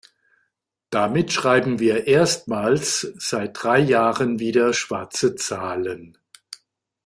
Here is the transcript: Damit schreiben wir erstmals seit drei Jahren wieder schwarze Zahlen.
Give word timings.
Damit 0.89 1.31
schreiben 1.31 1.77
wir 1.77 2.07
erstmals 2.07 3.01
seit 3.19 3.61
drei 3.61 3.77
Jahren 3.77 4.39
wieder 4.39 4.73
schwarze 4.73 5.35
Zahlen. 5.35 6.17